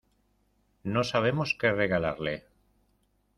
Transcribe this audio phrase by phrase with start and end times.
[0.81, 2.45] No sabemos qué regalarle.